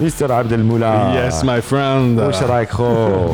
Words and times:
Mr. 0.00 0.30
Abdel 0.30 0.62
Moula. 0.62 1.12
Yes, 1.14 1.42
my 1.42 1.60
friend. 1.60 2.18
واش 2.20 2.42
رايك 2.42 2.70
خو 2.70 2.84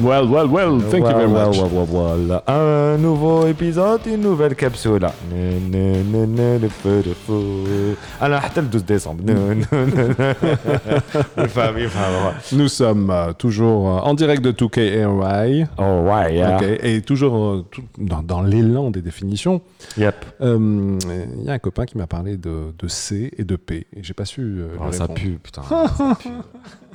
Well, 0.00 0.26
well, 0.26 0.48
well. 0.48 0.80
Thank 0.90 1.04
you 1.04 1.12
very 1.12 1.26
Well, 1.26 1.48
much. 1.50 1.58
well, 1.58 1.70
well, 1.76 1.88
well. 2.28 2.42
Un 2.48 2.96
nouveau 3.02 3.46
épisode, 3.46 4.00
une 4.06 4.22
nouvelle 4.22 4.54
capsule. 4.54 5.06
Ne, 5.30 5.58
ne, 5.74 6.02
ne, 6.12 6.24
ne, 6.38 6.58
le 6.58 6.68
feu 6.70 7.02
de 7.02 7.12
feu. 7.26 7.96
Alors, 8.20 8.40
حتى 8.40 8.60
le 8.62 8.66
12 8.68 8.84
décembre. 8.86 9.22
Ne, 9.24 9.34
ne, 9.34 9.54
ne, 9.54 10.08
ne. 10.08 11.44
يفهم 11.44 11.78
يفهم 11.78 12.32
Nous 12.52 12.68
sommes 12.68 13.10
euh, 13.10 13.32
toujours 13.34 13.88
euh, 13.88 14.08
en 14.08 14.14
direct 14.14 14.42
de 14.42 14.52
2K 14.52 14.78
Airway. 14.80 15.66
Oh, 15.78 16.08
ouais, 16.08 16.34
yeah. 16.36 16.56
Ok, 16.56 16.64
Et 16.82 17.02
toujours 17.02 17.34
euh, 17.36 17.64
tout- 17.70 17.82
dans, 17.98 18.22
dans 18.22 18.40
l'élan 18.42 18.90
des 18.90 19.02
définitions, 19.02 19.60
Yep. 19.98 20.14
euh, 20.40 20.98
il 21.40 21.44
y 21.44 21.50
a 21.50 21.52
un 21.52 21.58
copain 21.58 21.84
qui 21.84 21.98
m'a 21.98 22.06
parlé 22.06 22.36
de, 22.38 22.72
de 22.78 22.88
C 22.88 23.30
et 23.36 23.44
de 23.44 23.56
P. 23.56 23.86
Et 23.96 24.02
j'ai 24.02 24.14
pas 24.14 24.24
su 24.24 24.40
euh, 24.40 24.68
lui 24.72 24.78
Oh, 24.80 24.92
ça 24.92 25.02
répondre. 25.02 25.20
pue, 25.20 25.38
putain. 25.42 25.62
ça 25.62 26.16
pue. 26.20 26.28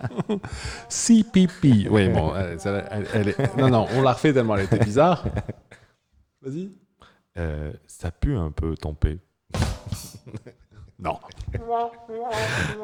CPP. 0.88 1.88
Oui, 1.90 2.08
bon, 2.08 2.34
elle, 2.36 3.06
elle- 3.12 3.28
est... 3.28 3.56
Non, 3.56 3.68
non, 3.70 3.86
on 3.94 4.02
l'a 4.02 4.12
refait 4.12 4.32
tellement 4.32 4.56
elle 4.56 4.64
était 4.64 4.78
bizarre. 4.84 5.24
Vas-y. 6.42 6.70
Euh, 7.38 7.72
ça 7.86 8.10
pue 8.10 8.36
un 8.36 8.50
peu 8.50 8.74
P. 8.94 9.18
Non. 11.04 11.18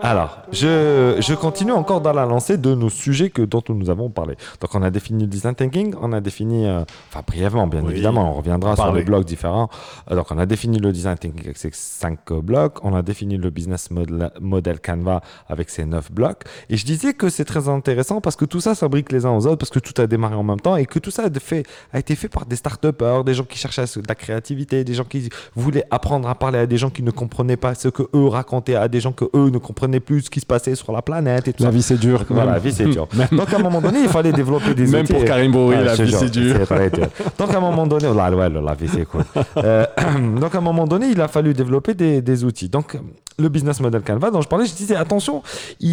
Alors, 0.03 0.43
je, 0.53 1.17
je 1.21 1.35
continue 1.35 1.73
encore 1.73 2.01
dans 2.01 2.13
la 2.13 2.25
lancée 2.25 2.57
de 2.57 2.75
nos 2.75 2.89
sujets 2.89 3.31
que, 3.31 3.43
dont 3.43 3.63
nous 3.69 3.91
avons 3.91 4.11
parlé. 4.11 4.37
Donc, 4.61 4.75
on 4.75 4.83
a 4.83 4.91
défini 4.91 5.25
le 5.25 5.29
design 5.29 5.55
thinking, 5.55 5.95
on 6.01 6.13
a 6.13 6.21
défini, 6.21 6.67
euh, 6.67 6.83
enfin 7.09 7.23
brièvement, 7.27 7.67
bien 7.67 7.83
Oui, 7.83 7.93
évidemment, 7.93 8.33
on 8.33 8.35
reviendra 8.35 8.73
on 8.73 8.77
sur 8.77 8.93
les 8.93 9.03
blocs 9.03 9.25
différents. 9.25 9.69
Euh, 10.11 10.17
donc, 10.17 10.27
on 10.31 10.39
a 10.39 10.47
défini 10.47 10.79
le 10.79 10.93
design 10.93 11.17
thinking 11.17 11.45
avec 11.45 11.57
ses 11.57 11.71
cinq 11.73 12.31
euh, 12.31 12.41
blocs, 12.41 12.79
on 12.85 12.95
a 12.95 13.03
défini 13.03 13.37
le 13.37 13.51
business 13.51 13.91
model, 13.91 14.31
model 14.41 14.81
Canva 14.81 15.21
avec 15.49 15.71
ses 15.71 15.85
neuf 15.85 16.13
blocs. 16.13 16.45
Et 16.69 16.77
je 16.77 16.85
disais 16.85 17.15
que 17.15 17.29
c'est 17.29 17.45
très 17.45 17.69
intéressant 17.69 18.21
parce 18.21 18.37
que 18.37 18.45
tout 18.45 18.61
ça 18.61 18.75
s'imbrique 18.75 19.13
les 19.13 19.27
uns 19.27 19.33
aux 19.33 19.47
autres, 19.47 19.59
parce 19.59 19.71
que 19.71 19.81
tout 19.81 20.01
a 20.01 20.07
démarré 20.07 20.35
en 20.35 20.45
même 20.45 20.61
temps 20.61 20.77
et 20.77 20.87
que 20.87 20.99
tout 20.99 21.11
ça 21.11 21.25
a, 21.25 21.41
fait, 21.41 21.65
a 21.93 21.99
été 21.99 22.15
fait 22.15 22.29
par 22.29 22.47
des 22.47 22.57
start-upers, 22.57 23.25
des 23.25 23.35
gens 23.35 23.45
qui 23.45 23.59
cherchaient 23.59 23.85
de 23.85 24.09
la 24.09 24.15
créativité, 24.15 24.85
des 24.85 24.95
gens 24.95 25.05
qui 25.05 25.29
voulaient 25.55 25.85
apprendre 25.91 26.29
à 26.29 26.35
parler 26.35 26.61
à 26.61 26.67
des 26.67 26.77
gens 26.77 26.91
qui 26.91 27.03
ne 27.03 27.11
comprenaient 27.11 27.57
pas 27.57 27.75
ce 27.75 27.89
que 27.89 28.10
eux 28.15 28.27
racontaient 28.29 28.75
à 28.77 28.89
des 28.89 29.01
gens 29.01 29.13
que 29.13 29.25
eux 29.35 29.51
ne 29.51 29.59
comprenaient 29.59 30.01
plus 30.01 30.23
ce 30.23 30.31
qui 30.31 30.41
se 30.41 30.47
passait 30.47 30.75
sur 30.75 30.93
la 30.93 31.03
planète 31.03 31.49
et 31.49 31.53
tout 31.53 31.63
La 31.63 31.71
ça. 31.71 31.75
vie, 31.77 31.83
c'est 31.83 31.99
dur. 31.99 32.25
Voilà, 32.29 32.47
la 32.47 32.53
Même- 32.59 32.63
vie 32.63 32.73
c'est 32.73 32.85
dur. 32.87 33.09
Même, 33.15 33.29
Donc 33.33 33.53
à 33.53 33.57
un 33.57 33.61
moment 33.63 33.81
donné, 33.81 34.01
il 34.03 34.09
fallait 34.09 34.33
développer 34.33 34.75
des 34.75 34.87
même 34.87 35.03
outils. 35.05 35.13
pour 35.13 35.25
Karim 35.25 35.53
Bouri, 35.53 35.77
Ouais, 35.77 35.85
la 35.85 35.95
vie, 35.95 36.13
c'est 36.13 36.31
dur. 36.31 36.57
c'est 36.59 36.67
très 36.67 36.91
dur. 36.91 37.07
Donc 37.39 37.53
à 37.53 37.57
un 37.57 37.61
moment 37.61 37.87
donné, 37.87 38.13
là, 38.15 38.31
ouais, 38.31 38.49
la 38.51 38.75
vie 38.75 38.89
c'est 38.89 39.05
cool. 39.07 39.25
Euh, 39.59 39.87
donc 40.41 40.55
à 40.55 40.59
un 40.59 40.63
moment 40.63 40.87
donné, 40.87 41.09
il 41.09 41.21
a 41.21 41.29
fallu 41.29 41.55
développer 41.55 41.95
des, 41.95 42.23
des 42.23 42.45
outils. 42.45 42.69
Donc 42.69 42.97
le 43.39 43.49
business 43.49 43.81
model 43.81 44.03
Canva 44.03 44.31
dont 44.31 44.43
je 44.43 44.49
parlais, 44.49 44.67
je 44.67 44.75
disais 44.75 44.95
attention, 44.97 45.43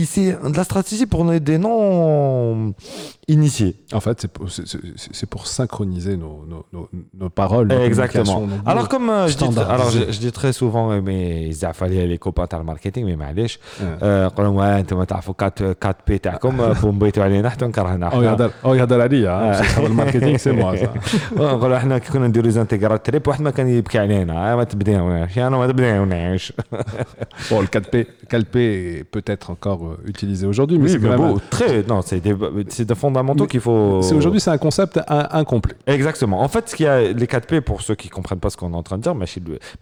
c'est 0.06 0.32
de 0.34 0.58
la 0.58 0.64
stratégie 0.66 1.06
pour 1.06 1.24
des 1.24 1.58
non 1.58 2.74
initiés. 3.30 3.76
En 3.94 4.02
fait, 4.02 4.28
c'est 5.14 5.28
pour, 5.30 5.48
synchroniser 5.48 6.18
nos, 6.18 6.44
nos, 6.46 6.66
nos, 6.74 6.90
nos 7.18 7.30
paroles. 7.30 7.72
Exactement. 7.72 8.46
Alors 8.66 8.90
comme 8.90 9.10
euh, 9.10 9.28
je 9.28 9.38
dis, 9.38 9.46
alors 9.60 9.90
je, 9.92 10.12
je 10.12 10.20
dis 10.20 10.32
très 10.34 10.52
souvent, 10.52 10.92
euh, 10.92 11.02
mais 11.02 11.48
il 11.48 11.56
fallait 11.74 11.97
les 11.97 12.19
copains 12.29 12.47
تاع 12.49 12.61
الماركتينغ 12.61 13.13
mais 13.15 13.19
معليش 13.19 13.59
آه. 13.83 13.99
آه، 14.03 14.33
قولوا 14.37 14.51
واه 14.53 14.81
انتم 14.81 15.03
تعرفوا 15.05 15.35
4 15.43 15.53
4 15.61 15.95
بي 16.07 16.19
تاعكم 16.19 16.61
آه، 16.61 16.73
بومبيتوا 16.73 17.25
علينا 17.25 17.51
حتى 17.51 17.65
نكرهنا 17.67 18.11
Oh, 18.11 18.15
يهضر 18.15 18.51
oh, 18.65 18.69
يهضر 18.69 19.01
عليا 19.01 19.31
آه. 19.31 19.63
hein. 19.63 19.65
C'est 19.65 19.83
le 19.83 19.95
marketing, 20.03 20.39
c'est 20.39 20.53
moi. 20.63 20.77
ça. 20.77 20.89
نقولوا 21.37 21.77
احنا 21.77 21.99
كي 21.99 22.13
كنا 22.13 22.27
نديروا 22.29 22.51
زانتيغرات 22.51 23.07
تريب 23.07 23.29
واحد 23.29 23.43
ما 23.43 23.51
كان 23.51 23.69
يبكي 23.69 23.99
علينا 23.99 24.53
آه، 24.53 24.57
ما 24.57 24.65
تبداوناش 24.65 25.39
انا 25.39 25.57
ما 25.57 25.67
تبداوناش 25.67 26.53
Bon, 27.51 27.61
le 27.61 27.69
4P, 27.77 27.95
4P 28.35 28.57
peut 29.13 29.25
être 29.35 29.49
encore 29.57 29.83
euh, 29.87 30.11
utilisé 30.13 30.45
aujourd'hui, 30.53 30.79
mais 30.79 30.85
Oui, 30.85 30.91
c'est 30.93 30.99
mais 31.03 31.09
quand 31.17 31.23
même 31.23 31.33
bon, 31.35 31.41
très. 31.57 31.83
Non, 31.93 32.01
c'est 32.09 32.21
des, 32.27 32.35
c'est 32.75 32.87
des 32.91 32.95
fondamentaux 33.05 33.45
Mais 33.45 33.51
qu'il 33.53 33.61
faut. 33.69 34.01
C'est 34.07 34.15
aujourd'hui, 34.21 34.41
c'est 34.45 34.55
un 34.59 34.63
concept 34.67 34.95
in- 35.19 35.29
incomplet. 35.43 35.75
Exactement. 35.97 36.39
En 36.47 36.49
fait, 36.55 36.65
ce 36.69 36.75
qu'il 36.77 36.87
y 36.87 36.89
a, 36.89 36.97
les 37.23 37.29
4P, 37.37 37.53
pour 37.69 37.79
ceux 37.87 37.97
qui 38.01 38.09
comprennent 38.17 38.43
pas 38.45 38.51
ce 38.53 38.57
qu'on 38.59 38.73
est 38.75 38.81
en 38.83 38.87
train 38.89 38.99
de 38.99 39.03
dire, 39.07 39.15
mais 39.15 39.27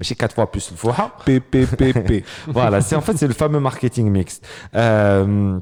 c'est 0.08 0.14
4 0.14 0.34
fois 0.36 0.46
plus 0.52 0.64
le 0.72 0.76
foie. 0.82 1.10
P, 1.26 1.28
P, 1.40 1.54
P, 1.78 1.80
Voilà, 2.47 2.81
c'est 2.81 2.95
en 2.95 3.01
fait 3.01 3.17
c'est 3.17 3.27
le 3.27 3.33
fameux 3.33 3.59
marketing 3.59 4.09
mixte. 4.09 4.45
Euh, 4.75 5.59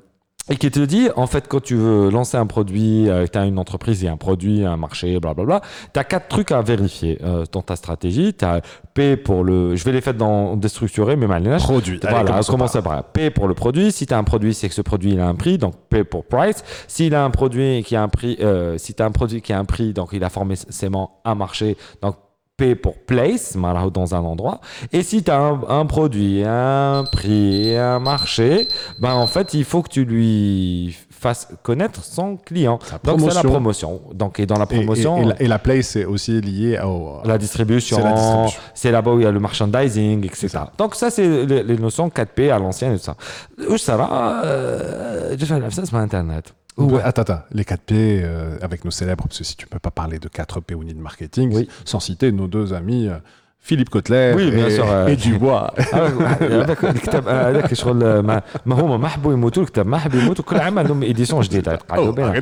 et 0.50 0.58
qui 0.58 0.70
te 0.70 0.82
dit, 0.82 1.08
en 1.16 1.26
fait, 1.26 1.48
quand 1.48 1.62
tu 1.64 1.76
veux 1.76 2.10
lancer 2.10 2.36
un 2.36 2.46
produit, 2.46 3.10
euh, 3.10 3.26
tu 3.32 3.38
as 3.38 3.46
une 3.46 3.58
entreprise, 3.58 4.02
il 4.02 4.06
y 4.06 4.08
a 4.10 4.12
un 4.12 4.18
produit, 4.18 4.66
un 4.66 4.76
marché, 4.76 5.18
blablabla, 5.18 5.62
tu 5.94 5.98
as 6.02 6.04
quatre 6.04 6.28
trucs 6.28 6.52
à 6.52 6.62
vérifier 6.62 7.18
euh, 7.24 7.46
dans 7.50 7.62
ta 7.62 7.78
stratégie. 7.78 8.34
Tu 8.34 8.44
as 8.44 8.60
P 8.94 9.16
pour 9.16 9.46
le... 9.46 9.78
Je 9.78 9.86
vais 9.86 9.94
les 9.94 10.02
faire 10.02 10.16
dans 10.16 10.58
déstructuré, 10.58 11.16
mais 11.16 11.28
mal. 11.28 11.44
Produit. 11.60 11.98
Allez, 12.04 12.12
Voilà, 12.12 12.30
commençons 12.32 12.52
commence 12.52 12.74
par- 12.74 12.84
par 12.84 13.04
P 13.06 13.30
pour 13.30 13.48
le 13.48 13.54
produit. 13.54 13.94
Si 13.94 14.06
tu 14.06 14.14
as 14.14 14.18
un 14.18 14.26
produit, 14.26 14.54
c'est 14.54 14.68
que 14.68 14.76
ce 14.76 14.82
produit 14.82 15.14
il 15.14 15.20
a 15.22 15.28
un 15.30 15.36
prix, 15.36 15.58
donc 15.58 15.76
P 15.90 16.04
pour 16.04 16.26
price. 16.26 16.62
S'il 16.90 17.16
a 17.16 17.24
un 17.24 17.30
produit 17.30 17.82
qui 17.84 17.96
a 17.96 18.04
un 18.04 18.10
prix, 18.10 18.36
euh, 18.42 18.78
si 18.78 18.94
tu 18.94 19.02
as 19.02 19.06
un 19.06 19.12
produit 19.12 19.42
qui 19.42 19.54
a 19.54 19.60
un 19.60 19.66
prix, 19.66 19.94
donc 19.94 20.10
il 20.12 20.26
a 20.26 20.30
forcément 20.30 21.22
un 21.24 21.36
marché, 21.36 21.78
donc 22.02 22.18
P 22.56 22.76
pour 22.76 22.96
place, 23.00 23.58
dans 23.58 24.14
un 24.16 24.20
endroit. 24.20 24.62
Et 24.92 25.02
si 25.02 25.24
tu 25.24 25.32
as 25.32 25.40
un, 25.40 25.60
un 25.68 25.86
produit, 25.88 26.44
un 26.46 27.04
prix 27.12 27.76
un 27.76 27.98
marché, 28.00 28.68
ben 29.00 29.14
en 29.16 29.26
fait, 29.26 29.56
il 29.56 29.64
faut 29.64 29.82
que 29.82 29.90
tu 29.90 30.06
lui 30.06 30.96
fasses 31.10 31.48
connaître 31.64 32.04
son 32.04 32.38
client. 32.38 32.78
Donc 33.04 33.22
c'est 33.22 33.34
la 33.34 33.44
promotion. 33.44 34.02
Donc 34.14 34.40
et 34.40 34.46
dans 34.46 34.60
la 34.60 34.68
Et, 34.70 34.76
et- 34.76 34.78
promotion, 34.78 35.18
et 35.22 35.26
la, 35.26 35.42
et 35.42 35.48
la 35.48 35.58
place, 35.58 35.88
c'est 35.88 36.06
aussi 36.06 36.40
lié 36.42 36.80
au. 36.84 37.22
la 37.26 37.40
distribution, 37.40 37.98
C'est 37.98 38.04
la 38.04 38.14
distribution. 38.14 38.60
c'est 38.76 38.92
là-bas 38.92 39.12
où 39.14 39.20
il 39.20 39.24
y 39.24 39.28
a 39.28 39.32
le 39.32 39.40
merchandising, 39.40 40.24
etc. 40.26 40.48
ça. 40.50 40.72
Donc 40.78 40.94
ça, 40.94 41.10
c'est 41.10 41.46
les, 41.48 41.64
les 41.64 41.78
notions 41.78 42.08
4P 42.10 42.52
à 42.52 42.60
l'ancienne 42.60 42.94
et 42.94 42.98
tout 42.98 43.04
ça. 43.06 43.16
Où 43.68 43.78
ça 43.78 43.98
va 43.98 44.44
euh, 44.46 45.36
Je 45.40 45.46
fais 45.46 45.60
la 45.60 45.72
ça 45.72 45.86
sur 45.86 45.98
Internet. 45.98 46.54
Ouais, 46.78 47.02
attends, 47.04 47.22
attends. 47.24 47.42
Les 47.52 47.64
4P 47.64 47.92
euh, 47.92 48.58
avec 48.62 48.84
nos 48.86 48.92
célèbres, 48.92 49.26
parce 49.26 49.38
que 49.38 49.44
si 49.44 49.56
tu 49.56 49.68
peux 49.68 49.80
pas 49.80 49.92
parler 49.92 50.20
de 50.20 50.28
4P 50.28 50.74
ou 50.74 50.84
ni 50.84 50.94
de 50.94 51.00
marketing, 51.00 51.54
Oui. 51.54 51.70
sans 51.86 52.00
citer 52.00 52.32
nos 52.32 52.48
deux 52.48 52.74
amis 52.74 53.10
فيليب 53.64 53.90
كوتلير 53.90 54.36
وي 54.36 54.52
بيان 54.52 54.70
سور 54.70 55.08
اي 55.08 55.16
ديبوا 55.16 55.82
هذاك 56.62 56.86
الكتاب 56.86 57.28
هذاك 57.28 57.74
شغل 57.74 58.20
ما, 58.20 58.42
ما 58.66 58.76
هما 58.76 58.98
ما 58.98 59.08
حبوا 59.08 59.34
يموتوا 59.34 59.64
الكتاب 59.64 59.88
ما 59.88 59.98
حبوا 59.98 60.20
يموتوا 60.20 60.46
كل 60.46 60.60
عام 60.60 60.80
عندهم 60.80 61.04
ايديسيون 61.04 61.42
جديده 61.42 61.74
يتقعدوا 61.74 62.42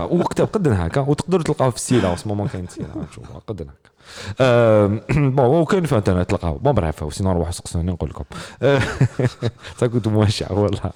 وكتاب 0.00 0.46
قد 0.46 0.68
هكا 0.68 1.00
وتقدر 1.00 1.40
تلقاوه 1.40 1.70
في 1.70 1.76
السيله 1.76 2.14
في 2.14 2.28
مومون 2.28 2.48
كاين 2.48 2.66
سيله 2.66 2.88
قد 3.46 3.62
هكا 3.62 3.94
بون 5.10 5.46
وكاين 5.46 5.84
في 5.84 5.92
الانترنت 5.92 6.30
تلقاوه 6.30 6.58
بون 6.58 6.72
بريف 6.72 7.14
سينو 7.14 7.32
نروح 7.32 7.50
سقسوني 7.50 7.92
نقول 7.92 8.10
لكم 8.10 8.24
سا 9.78 9.86
كنت 9.86 10.08
موشع 10.08 10.52
والله 10.52 10.90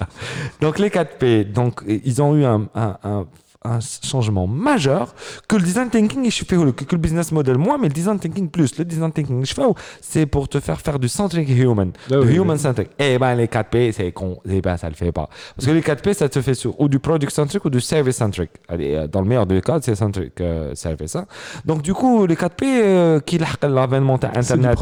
دونك 0.62 0.80
لي 0.80 0.86
4 0.86 1.08
بي 1.20 1.42
دونك 1.42 1.82
ايزون 2.06 2.42
يو 2.42 2.54
ان 2.76 3.26
un 3.64 3.80
changement 3.80 4.46
majeur 4.46 5.14
que 5.48 5.56
le 5.56 5.62
design 5.62 5.90
thinking 5.90 6.30
je 6.30 6.44
fais 6.44 6.56
que 6.56 6.94
le 6.94 7.00
business 7.00 7.32
model. 7.32 7.58
Moins 7.58 7.76
mais 7.78 7.88
le 7.88 7.94
design 7.94 8.18
thinking 8.18 8.48
plus 8.48 8.78
le 8.78 8.84
design 8.84 9.12
thinking 9.12 9.44
je 9.44 9.52
fais 9.52 9.62
c'est 10.00 10.26
pour 10.26 10.48
te 10.48 10.60
faire 10.60 10.80
faire 10.80 10.98
du 10.98 11.08
centric 11.08 11.48
human. 11.48 11.92
Du 12.08 12.36
human 12.36 12.56
centric. 12.56 12.90
Et 12.98 13.18
ben 13.18 13.34
les 13.34 13.46
4P 13.46 13.92
c'est 13.92 14.12
con 14.12 14.38
et 14.48 14.60
ben 14.60 14.76
ça 14.76 14.88
le 14.88 14.94
fait 14.94 15.12
pas. 15.12 15.28
Parce 15.56 15.66
que 15.66 15.72
les 15.72 15.80
4P 15.80 16.14
ça 16.14 16.28
te 16.28 16.40
fait 16.40 16.54
sur 16.54 16.80
ou 16.80 16.88
du 16.88 16.98
product 16.98 17.32
centric 17.32 17.64
ou 17.64 17.70
du 17.70 17.80
service 17.80 18.16
centric. 18.16 18.50
Euh, 18.70 19.08
dans 19.08 19.22
le 19.22 19.28
meilleur 19.28 19.46
des 19.46 19.60
cas 19.60 19.78
c'est 19.82 19.94
centric 19.94 20.40
euh, 20.40 20.74
service 20.74 21.16
hein. 21.16 21.26
donc 21.64 21.82
du 21.82 21.94
coup 21.94 22.26
les 22.26 22.36
4P 22.36 22.64
euh, 22.64 23.20
qui 23.20 23.38
l'avènement 23.62 24.16
à 24.16 24.38
internet 24.38 24.78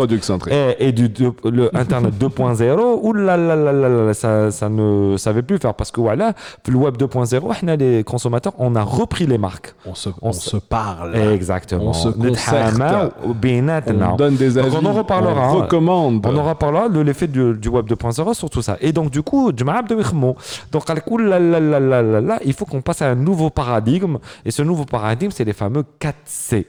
et, 0.79 0.93
du 0.93 1.11
internet 1.73 2.15
2.0 2.21 2.99
ou 3.03 3.12
là, 3.12 3.37
là, 3.37 3.56
là, 3.56 3.73
là, 3.73 4.15
ça, 4.15 4.50
ça 4.50 4.69
ne 4.69 5.17
savait 5.17 5.43
plus 5.43 5.59
faire. 5.59 5.75
Parce 5.75 5.91
que 5.91 6.00
voilà 6.00 6.35
le 6.67 6.77
web 6.77 6.97
2.0 6.97 7.77
les 7.79 8.05
consommateurs 8.05 8.53
ont 8.59 8.66
on 8.67 8.75
a 8.75 8.83
repris 8.83 9.27
les 9.27 9.39
marques. 9.39 9.75
On 9.85 9.95
se, 9.95 10.57
parle. 10.57 11.17
Exactement. 11.17 11.91
On 11.91 11.93
se 11.93 12.09
concerte. 12.09 12.81
On 14.13 14.17
donne 14.17 14.37
des 14.37 14.59
avis. 14.59 14.77
On 14.77 14.85
en 14.85 14.93
reparlera. 14.93 15.53
On 15.73 16.37
en 16.37 16.49
reparlera 16.49 16.89
de 16.89 17.01
l'effet 17.01 17.27
du, 17.27 17.69
web 17.69 17.87
2.0 17.87 18.35
sur 18.35 18.51
tout 18.51 18.63
ça. 18.63 18.77
Et 18.81 18.93
donc, 18.93 19.11
du 19.11 19.23
coup, 19.23 19.53
du 19.53 19.65
de 19.65 19.97
donc, 20.73 20.85
il 22.45 22.53
faut 22.53 22.65
qu'on 22.65 22.83
passe 22.83 23.03
à 23.03 23.11
un 23.11 23.15
nouveau 23.15 23.51
paradigme. 23.51 24.19
Et 24.45 24.51
ce 24.51 24.63
nouveau 24.63 24.85
paradigme, 24.85 25.31
c'est 25.31 25.45
les 25.45 25.53
fameux 25.53 25.85
4C. 26.01 26.67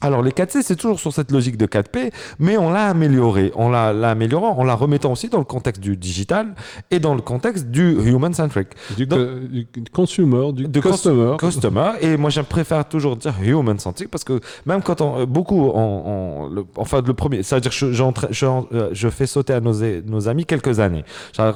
Alors 0.00 0.22
les 0.22 0.30
4C, 0.30 0.62
c'est 0.62 0.76
toujours 0.76 0.98
sur 0.98 1.12
cette 1.12 1.30
logique 1.30 1.56
de 1.56 1.66
4P, 1.66 2.10
mais 2.38 2.56
on 2.56 2.70
l'a 2.70 2.86
amélioré. 2.86 3.52
On 3.54 3.68
l'a, 3.68 3.92
l'a 3.92 4.10
amélioré 4.10 4.46
en 4.46 4.64
la 4.64 4.74
remettant 4.74 5.12
aussi 5.12 5.28
dans 5.28 5.38
le 5.38 5.44
contexte 5.44 5.82
du 5.82 5.96
digital 5.96 6.54
et 6.90 7.00
dans 7.00 7.14
le 7.14 7.20
contexte 7.20 7.66
du 7.66 7.92
human-centric. 8.08 8.68
Du, 8.96 9.06
Donc, 9.06 9.20
du 9.50 9.66
consumer, 9.92 10.52
du 10.52 10.80
customer. 10.80 11.36
Customer. 11.38 11.92
Et 12.00 12.16
moi, 12.16 12.30
je 12.30 12.40
préfère 12.40 12.88
toujours 12.88 13.16
dire 13.16 13.34
human-centric 13.42 14.10
parce 14.10 14.24
que 14.24 14.40
même 14.64 14.82
quand 14.82 15.00
on... 15.00 15.26
Beaucoup, 15.26 15.70
on, 15.74 16.02
on, 16.06 16.48
le, 16.48 16.64
enfin, 16.76 17.02
le 17.06 17.12
premier... 17.14 17.42
C'est-à-dire 17.42 17.70
que 17.70 17.76
je, 17.76 17.92
je, 17.92 18.46
euh, 18.46 18.88
je 18.92 19.08
fais 19.08 19.26
sauter 19.26 19.52
à 19.52 19.60
nos, 19.60 19.74
nos 20.06 20.28
amis 20.28 20.46
quelques 20.46 20.80
années. 20.80 21.04
Genre, 21.36 21.54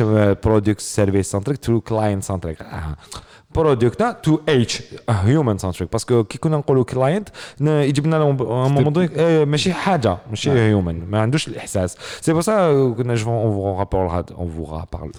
euh, 0.00 0.34
product 0.34 0.80
service-centric 0.80 1.60
to 1.60 1.80
client-centric. 1.80 2.58
Ah. 2.60 2.96
برودكتنا 3.55 4.11
تو 4.11 4.39
اتش 4.49 4.83
هيومن 5.09 5.57
سنتريك 5.57 5.91
باسكو 5.91 6.23
كي 6.23 6.37
كنا 6.37 6.57
نقولوا 6.57 6.83
كلاينت 6.83 7.29
يجيب 7.61 8.07
لنا 8.07 8.29
ان 8.29 8.35
مومون 8.37 8.93
دوني 8.93 9.09
آه، 9.17 9.45
ماشي 9.45 9.73
حاجه 9.73 10.17
ماشي 10.29 10.51
هيومن 10.51 11.09
ما 11.09 11.21
عندوش 11.21 11.47
الاحساس 11.47 11.97
سي 12.21 12.33
بور 12.33 12.41
سا 12.41 12.89
كنا 12.97 13.15
جو 13.15 13.31
اون 13.31 13.53
فو 13.53 13.79
رابور 13.79 14.23
اون 14.37 14.51
فو 14.57 14.75
رابار 14.75 15.09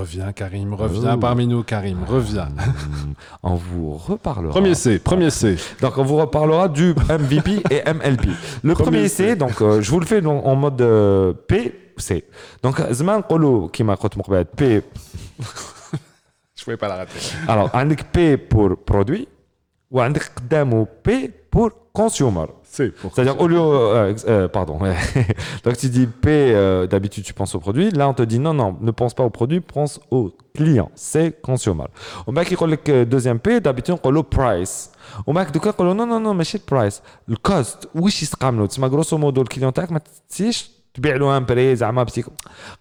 Reviens, 0.00 0.32
Karim, 0.40 0.68
reviens 0.74 1.16
parmi 1.18 1.46
nous, 1.46 1.62
Karim, 1.72 1.98
reviens. 2.14 2.48
on 3.42 3.54
vous 3.54 3.88
reparlera 4.08 4.52
Premier 4.52 4.74
C, 4.74 4.98
premier 5.10 5.30
C. 5.40 5.42
donc 5.82 5.94
on 5.98 6.04
vous 6.10 6.16
reparlera 6.24 6.68
du 6.68 6.88
MVP 7.24 7.48
et 7.74 7.80
MLP 7.96 8.26
le 8.68 8.72
premier 8.74 9.08
C 9.16 9.18
donc 9.42 9.56
euh, 9.60 9.80
je 9.84 9.88
vous 9.92 10.00
le 10.04 10.06
fais 10.06 10.20
donc, 10.26 10.38
en 10.50 10.56
mode 10.62 10.80
euh, 10.82 11.32
P 11.48 11.52
C 12.06 12.08
donc 12.64 12.76
زمان 12.90 13.18
نقولوا 13.18 13.68
كيما 13.68 13.94
قلت 13.94 14.16
من 14.16 14.22
قبل 14.22 14.44
P 14.60 14.62
Je 16.64 16.64
pouvais 16.64 16.76
pas 16.76 16.88
la 16.88 16.96
rater. 16.96 17.20
alors 17.48 17.70
عندك 17.74 18.00
P 18.12 18.36
pour 18.36 18.76
produit 18.92 19.26
وعندك 19.90 20.22
قدامه 20.36 20.86
P 21.08 21.10
pour 21.50 21.70
consumer 21.92 22.46
C 22.64 22.90
pour 22.90 23.12
C'est-à-dire, 23.14 23.40
au 23.40 23.48
lieu. 23.48 23.58
euh, 23.60 24.10
ex- 24.12 24.24
euh, 24.28 24.46
pardon. 24.46 24.78
Donc, 25.64 25.76
tu 25.76 25.88
dis 25.88 26.06
P, 26.06 26.26
euh, 26.30 26.86
d'habitude, 26.86 27.24
tu 27.24 27.34
penses 27.34 27.52
au 27.56 27.60
produit. 27.66 27.90
Là, 27.90 28.08
on 28.08 28.14
te 28.14 28.22
dit 28.22 28.38
non, 28.38 28.54
non, 28.54 28.76
ne 28.88 28.92
pense 28.92 29.12
pas 29.18 29.24
au 29.24 29.30
produit, 29.30 29.60
pense 29.60 29.92
au 30.16 30.22
client. 30.56 30.88
C'est 30.94 31.28
consumer. 31.42 31.88
Au 32.28 32.32
mec, 32.36 32.48
il 32.52 32.56
dit 32.56 32.78
que 32.88 33.02
deuxième 33.02 33.40
P, 33.40 33.60
d'habitude, 33.60 33.96
on 34.04 34.10
dit 34.10 34.14
le 34.18 34.22
price. 34.22 34.92
Au 35.26 35.32
mec, 35.32 35.50
de 35.50 35.58
quoi, 35.58 35.74
on 35.78 35.84
dit 35.90 35.96
non, 36.00 36.06
non, 36.12 36.20
non, 36.26 36.32
mais 36.38 36.44
c'est 36.44 36.58
le 36.64 36.68
price. 36.72 37.02
Le 37.26 37.36
cost. 37.48 37.88
وش 37.94 38.22
يستقام 38.22 38.66
تسمى 38.66 38.88
grosso 38.90 39.18
modo 39.18 39.38
الكليون 39.38 39.72
تاعك 39.72 39.92
ما 39.92 40.00
تسيش 40.28 40.70
تبيع 40.95 41.15
له 41.15 41.37
ان 41.37 41.75
زعما 41.75 42.03
بتيك 42.03 42.25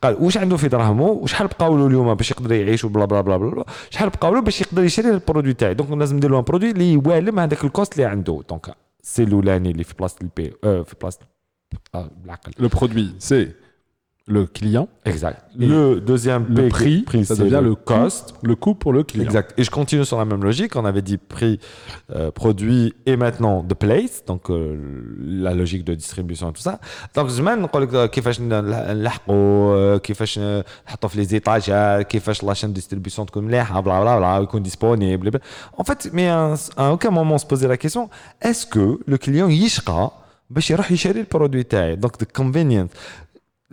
قال 0.02 0.16
واش 0.20 0.37
عنده 0.37 0.56
في 0.56 0.69
دراهمه 0.69 1.05
وشحال 1.05 1.46
بقاو 1.46 1.76
له 1.76 1.87
اليوم 1.87 2.14
باش 2.14 2.31
يقدر 2.31 2.52
يعيش 2.52 2.84
وبلا 2.84 3.05
بلا 3.05 3.20
بلا 3.20 3.37
بلا 3.37 3.64
شحال 3.90 4.08
بقاو 4.08 4.34
له 4.34 4.40
باش 4.40 4.61
يقدر 4.61 4.84
يشري 4.84 5.11
البرودوي 5.11 5.55
تاعي 5.55 5.75
دونك 5.75 5.90
لازم 5.90 6.16
ندير 6.16 6.31
له 6.31 6.38
ان 6.38 6.44
برودوي 6.44 6.70
اللي 6.70 6.93
يوالم 6.93 7.40
هذاك 7.40 7.64
الكوست 7.64 7.93
اللي 7.93 8.05
عنده. 8.05 8.43
دونك 8.50 8.75
سي 9.02 9.22
الاولاني 9.22 9.70
اللي 9.70 9.84
في 9.84 9.94
بلاصه 9.99 10.16
البي 10.22 10.52
آه 10.64 10.82
في 10.82 10.94
بلاصه 11.00 11.20
بالعقل. 11.94 12.52
Le 12.66 12.69
produit, 12.69 13.11
c'est 13.19 13.63
le 14.29 14.45
client. 14.45 14.88
exact 15.06 15.39
Et 15.59 15.65
le 15.65 16.00
deuxième 16.00 16.45
Le 16.50 16.63
P, 16.63 16.69
prix, 16.69 17.01
prix 17.01 17.25
ça 17.25 17.35
c'est 17.35 17.44
devient 17.44 17.61
le 17.63 17.73
cost 17.73 18.33
cost, 18.33 18.35
le 18.44 18.56
coût 18.56 18.75
pour 18.75 18.94
le 18.94 19.03
client. 19.03 19.25
Exact. 19.25 19.50
Et 19.57 19.63
je 19.63 19.71
continue 19.71 20.06
sur 20.06 20.19
la 20.19 20.25
même 20.25 20.44
logique. 20.44 20.75
On 20.75 20.85
avait 20.85 21.01
dit 21.01 21.17
prix, 21.17 21.59
euh, 22.15 22.29
produit 22.29 22.94
et 23.07 23.15
maintenant 23.17 23.56
the 23.63 23.73
place, 23.73 24.23
donc 24.29 24.44
euh, 24.51 24.77
la 25.47 25.53
logique 25.56 25.83
de 25.83 25.95
distribution 25.95 26.51
et 26.51 26.53
tout 26.53 26.61
ça. 26.61 26.79
Donc 27.15 27.27
زمان 27.27 27.61
نقول 27.61 27.83
لك 27.83 28.09
كيفاش 28.09 28.41
نلحقوا 28.41 29.97
كيفاش 29.97 30.39
نحطوا 30.88 31.09
في 31.09 31.17
لي 31.17 31.25
زيتاجات 31.25 32.07
كيفاش 32.07 32.44
لاشين 32.44 32.73
ديستريبيسيون 32.73 33.27
تكون 33.27 33.44
مليحه 33.44 33.79
بلا 33.79 34.00
بلا 34.00 34.19
بلا 34.19 34.44
يكون 34.44 34.63
disponible. 34.63 35.39
En 35.77 35.83
fait, 35.83 36.09
mais 36.13 36.27
à, 36.27 36.53
à 36.77 36.91
aucun 36.91 37.11
moment 37.11 37.35
on 37.35 37.38
se 37.38 37.45
posait 37.45 37.67
la 37.67 37.77
question 37.77 38.09
est-ce 38.41 38.65
que 38.65 39.00
le 39.07 39.17
client 39.17 39.50
يشقى 39.50 40.11
باش 40.50 40.71
يروح 40.71 40.91
يشري 40.91 41.19
البرودوي 41.19 41.63
تاعي 41.63 41.97
donc 41.97 42.11
the 42.23 42.41
convenience 42.41 42.94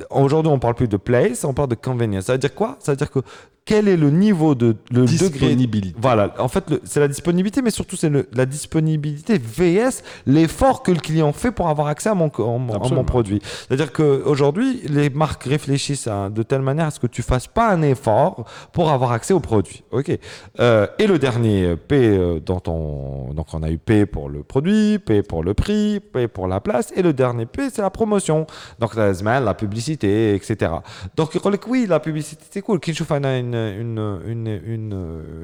Aujourd'hui, 0.10 0.52
on 0.52 0.56
ne 0.56 0.60
parle 0.60 0.76
plus 0.76 0.88
de 0.88 0.98
place, 0.98 1.44
on 1.44 1.54
parle 1.54 1.70
de 1.70 1.76
convenience. 1.76 2.26
Ça 2.26 2.34
veut 2.34 2.40
dire 2.40 2.56
quoi? 2.56 2.78
Ça 2.80 2.94
veut 2.94 2.98
dire 2.98 3.12
que 3.12 3.20
quel 3.64 3.88
est 3.88 3.98
le 3.98 4.10
niveau 4.10 4.56
de 4.56 4.76
le 4.92 5.06
disponibilité. 5.06 5.96
Voilà, 6.02 6.34
en 6.40 6.48
fait, 6.48 6.64
c'est 6.84 7.00
la 7.00 7.08
disponibilité, 7.08 7.62
mais 7.62 7.70
surtout 7.70 7.96
c'est 7.96 8.12
la 8.34 8.46
disponibilité 8.46 9.38
VS, 9.38 10.04
l'effort 10.26 10.82
que 10.82 10.92
le 10.92 11.00
client 11.00 11.32
fait 11.32 11.52
pour 11.52 11.70
avoir 11.70 11.88
accès 11.88 12.10
à 12.10 12.16
mon, 12.16 12.30
produit. 12.30 13.40
C'est-à-dire 13.68 13.92
qu'aujourd'hui, 13.92 14.82
les 14.90 15.10
marques 15.10 15.44
réfléchissent 15.44 16.08
hein, 16.08 16.30
de 16.32 16.44
telle 16.44 16.62
manière 16.62 16.88
à 16.88 16.92
ce 16.92 17.00
que 17.00 17.08
tu 17.08 17.22
ne 17.22 17.26
fasses 17.26 17.48
pas 17.48 17.70
un 17.70 17.82
effort 17.84 18.46
pour 18.74 18.90
avoir 18.90 19.12
accès 19.12 19.34
au 19.34 19.40
produit. 19.40 19.84
Ok. 19.92 20.12
Euh, 20.60 20.88
et 20.98 21.06
le 21.06 21.20
dernier 21.20 21.66
euh, 21.66 21.76
P 21.76 21.96
euh, 21.96 22.40
dans 22.40 22.60
ton, 22.60 23.34
donc 23.34 23.48
on 23.54 23.62
a 23.62 23.70
eu 23.70 23.78
P 23.78 24.06
pour 24.06 24.30
le 24.30 24.42
produit, 24.44 24.98
P 24.98 25.22
pour 25.22 25.44
le 25.44 25.54
prix, 25.54 26.00
P 26.00 26.28
pour 26.28 26.48
la 26.48 26.60
place, 26.62 26.92
et 26.96 27.04
le 27.04 27.14
dernier 27.14 27.46
P 27.46 27.70
c'est 27.72 27.82
la 27.82 27.92
promotion. 27.92 28.48
Donc 28.80 28.96
la 28.96 29.14
semaine, 29.14 29.46
la 29.46 29.54
publicité 29.54 29.81
etc. 29.89 30.72
Donc 31.16 31.30
oui, 31.68 31.86
la 31.88 32.00
publicité 32.00 32.44
c'est 32.50 32.62
cool. 32.62 32.80
Qui 32.80 32.94
chauffe 32.94 33.12
une, 33.12 33.25
une, 33.25 34.22
une, 34.25 34.94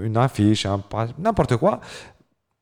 une, 0.03 0.17
affiche, 0.17 0.65
n'importe 1.19 1.57
quoi. 1.57 1.79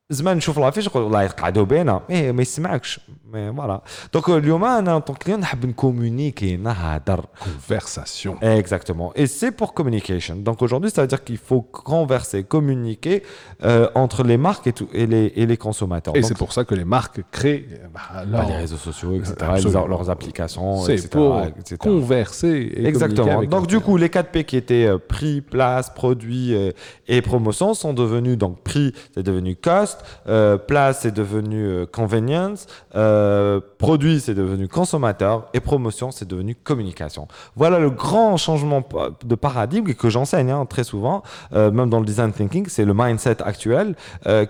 زمان 0.09 0.37
نشوف 0.37 0.59
لافيش 0.59 0.87
نقول 0.87 1.03
والله 1.03 1.23
يقعدوا 1.23 1.63
بينا 1.65 2.01
ايه 2.09 2.31
ما 2.31 2.41
يسمعكش 2.41 2.99
مي 3.33 3.53
فوالا 3.53 3.81
دونك 4.13 4.29
اليوم 4.29 4.63
انا 4.65 4.99
طون 4.99 5.15
كليون 5.15 5.39
نحب 5.39 5.65
نكومونيكي 5.65 6.57
نهضر 6.57 7.25
Conversation. 7.69 8.33
Exactement. 8.61 9.09
Et 9.15 9.25
c'est 9.37 9.51
pour 9.59 9.73
communication. 9.73 10.35
Donc 10.47 10.61
aujourd'hui, 10.65 10.89
ça 10.95 11.01
veut 11.01 11.07
dire 11.07 11.23
qu'il 11.23 11.37
faut 11.37 11.61
converser, 11.61 12.43
communiquer 12.43 13.23
euh, 13.63 13.87
entre 14.03 14.23
les 14.23 14.37
marques 14.47 14.67
et, 14.67 14.73
tout, 14.73 14.89
et, 14.93 15.05
les, 15.13 15.25
et 15.41 15.45
les 15.45 15.57
consommateurs. 15.57 16.13
Et 16.15 16.21
Donc, 16.21 16.27
c'est 16.27 16.37
pour 16.43 16.51
ça 16.51 16.65
que 16.65 16.75
les 16.75 16.83
marques 16.97 17.19
créent 17.37 17.63
bah, 17.93 18.01
bah, 18.13 18.23
leur- 18.31 18.47
les 18.49 18.57
réseaux 18.63 18.83
sociaux, 18.89 19.13
etc., 19.19 19.35
Absolument. 19.39 19.83
les- 19.83 19.89
leurs 19.93 20.09
applications, 20.09 20.81
C'est 20.81 20.93
etc., 20.95 21.07
pour 21.17 21.41
etc. 21.41 21.77
converser 21.77 22.47
et 22.47 22.51
communiquer 22.69 22.87
Exactement. 22.89 23.37
avec 23.37 23.49
Donc 23.49 23.61
le 23.61 23.67
du 23.67 23.77
client. 23.77 23.85
coup, 23.87 23.97
les 23.97 24.09
4 24.09 24.29
P 24.33 24.43
qui 24.43 24.57
étaient 24.57 24.87
euh, 24.87 24.97
prix, 25.15 25.39
place, 25.41 25.89
produit 26.01 26.47
euh, 26.53 26.71
et 27.07 27.21
promotion 27.21 27.73
sont 27.73 27.93
devenus 27.93 28.37
donc 28.37 28.61
prix, 28.61 28.93
c'est 29.13 29.23
devenu 29.23 29.55
cost, 29.55 29.94
euh, 30.28 30.58
place, 30.58 31.00
c'est 31.02 31.12
devenu 31.12 31.64
euh, 31.64 31.86
convenience, 31.86 32.66
euh, 32.94 33.60
produit, 33.78 34.20
c'est 34.20 34.34
devenu 34.34 34.68
consommateur 34.68 35.48
et 35.54 35.60
promotion, 35.60 36.10
c'est 36.10 36.28
devenu 36.28 36.54
communication. 36.54 37.28
Voilà 37.54 37.78
le 37.78 37.90
grand 37.90 38.36
changement 38.36 38.82
de 39.24 39.34
paradigme 39.34 39.92
que 39.94 40.10
j'enseigne 40.10 40.50
hein, 40.50 40.66
très 40.66 40.84
souvent, 40.84 41.22
même 41.52 41.90
dans 41.90 42.00
le 42.00 42.06
design 42.06 42.32
thinking, 42.32 42.66
c'est 42.68 42.84
le 42.84 42.94
mindset 42.94 43.42
actuel 43.42 43.94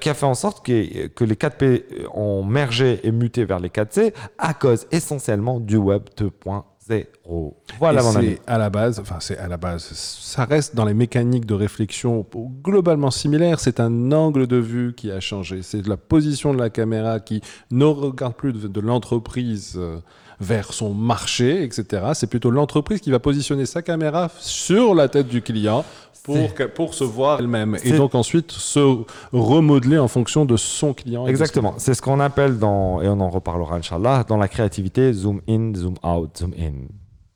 qui 0.01 0.09
a 0.09 0.15
fait 0.15 0.27
en 0.27 0.35
sorte 0.35 0.65
que, 0.65 1.25
les 1.25 1.37
4 1.37 1.57
P 1.57 1.87
ont 2.15 2.45
mergé 2.45 3.01
et 3.03 3.11
muté 3.11 3.45
vers 3.45 3.59
les 3.59 3.71
4 3.71 3.93
C 3.93 4.15
à 4.39 4.55
cause 4.55 4.87
essentiellement 4.91 5.61
du 5.61 5.77
web 5.77 6.03
2.0. 6.19 6.63
Voilà 7.81 8.03
mon 8.03 8.15
ami. 8.15 8.37
c'est 8.37 8.41
à 8.47 8.59
la 8.59 8.71
base, 8.71 9.01
enfin 9.01 9.17
c'est 9.19 9.37
à 9.39 9.49
la 9.49 9.57
base, 9.57 9.83
ça 9.93 10.45
reste 10.45 10.77
dans 10.77 10.85
les 10.85 10.95
mécaniques 10.95 11.45
de 11.45 11.55
réflexion 11.55 12.25
globalement 12.63 13.11
similaires. 13.11 13.59
C'est 13.59 13.81
un 13.81 14.13
angle 14.13 14.47
de 14.47 14.57
vue 14.57 14.95
qui 14.95 15.11
a 15.11 15.19
changé. 15.19 15.63
C'est 15.63 15.87
la 15.87 15.97
position 15.97 16.55
de 16.55 16.59
la 16.59 16.71
caméra 16.71 17.19
qui 17.19 17.41
ne 17.71 17.85
regarde 17.85 18.35
plus 18.35 18.53
de, 18.53 18.69
de 18.69 18.81
l'entreprise 18.81 19.75
euh, 19.77 19.99
vers 20.41 20.73
son 20.73 20.95
marché, 20.95 21.63
etc. 21.63 22.13
C'est 22.15 22.29
plutôt 22.29 22.51
l'entreprise 22.51 23.01
qui 23.01 23.11
va 23.11 23.19
positionner 23.19 23.67
sa 23.67 23.83
caméra 23.83 24.31
sur 24.39 24.95
la 24.95 25.09
tête 25.09 25.29
du 25.29 25.43
client 25.43 25.85
pour, 26.75 26.95
se 26.95 27.05
voir 27.05 27.41
elle-même. 27.41 27.77
Et 27.85 27.93
donc 27.93 28.15
ensuite 28.15 28.53
se 28.53 28.99
remodeler 29.33 29.99
en 29.99 30.09
fonction 30.09 30.45
de 30.45 30.57
son 30.57 30.93
client. 30.93 31.27
Exactement. 31.27 31.75
C'est 31.79 31.95
ce 31.95 32.03
qu'on 32.03 32.21
appelle 32.21 32.59
dans, 32.59 33.01
et 33.01 33.09
on 33.09 33.21
en 33.21 33.31
reparlera 33.31 33.77
Inch'Allah, 33.77 34.25
dans 34.27 34.37
la 34.37 34.49
créativité, 34.49 35.13
zoom 35.13 35.41
in, 35.49 35.73
zoom 35.75 35.95
out, 36.03 36.39
zoom 36.39 36.53
in. 36.59 36.73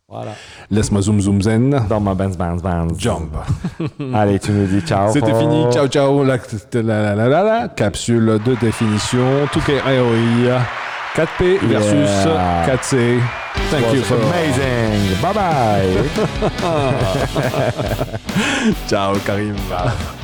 Voilà. 0.09 0.33
Laisse-moi 0.73 1.03
zoom 1.03 1.21
zoom 1.21 1.41
zen. 1.41 1.87
Dans 1.89 2.01
ma 2.01 2.15
Benz 2.15 2.37
Benz 2.37 2.61
Benz. 2.61 2.99
Jump. 2.99 3.33
Allez, 4.15 4.41
tu 4.41 4.51
nous 4.51 4.67
dis 4.67 4.81
ciao. 4.81 5.13
C'était 5.13 5.35
fini. 5.35 5.71
Ciao, 5.71 5.87
ciao. 5.87 6.25
La, 6.25 6.37
la, 6.73 6.83
la, 6.83 7.15
la, 7.15 7.29
la, 7.29 7.45
la. 7.45 7.69
Capsule 7.69 8.41
de 8.45 8.57
définition. 8.57 9.47
Tout 9.53 9.63
est 9.71 9.81
ROI. 9.81 10.61
4P 11.14 11.59
versus 11.61 12.11
Yeah. 12.26 12.67
4C. 12.69 13.21
Thank 13.71 13.93
you 13.93 14.00
Was 14.00 14.09
for 14.09 14.17
amazing. 14.17 15.21
Bye 15.21 15.33
bye. 15.33 15.90
Ciao, 18.88 19.19
Karim. 19.25 19.57